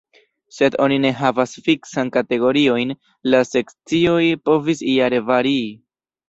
Sed 0.59 0.75
oni 0.85 0.95
ne 1.01 1.09
havas 1.17 1.51
fiksan 1.67 2.09
kategoriojn; 2.15 2.95
la 3.35 3.43
sekcioj 3.49 4.25
povis 4.51 4.83
jare 4.95 5.23
varii. 5.29 5.71